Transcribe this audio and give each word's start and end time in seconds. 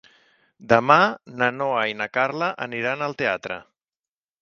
Demà 0.73 0.97
na 1.43 1.51
Noa 1.59 1.85
i 1.93 1.95
na 2.01 2.09
Carla 2.19 2.51
aniran 2.69 3.09
al 3.11 3.19
teatre. 3.25 3.63